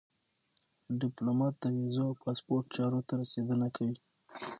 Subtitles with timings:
[0.99, 3.95] ډيپلومات د ویزو او پاسپورټ چارو ته رسېدنه کوي.